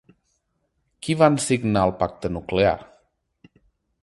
[1.07, 2.75] Qui van signar el pacte nuclear?